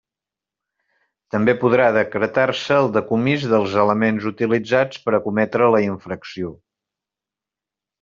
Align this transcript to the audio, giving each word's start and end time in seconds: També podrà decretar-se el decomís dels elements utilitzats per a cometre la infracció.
També 1.35 1.55
podrà 1.63 1.89
decretar-se 1.97 2.79
el 2.85 2.91
decomís 2.97 3.47
dels 3.53 3.79
elements 3.85 4.29
utilitzats 4.33 5.07
per 5.07 5.17
a 5.19 5.23
cometre 5.31 5.73
la 5.79 5.87
infracció. 5.95 6.57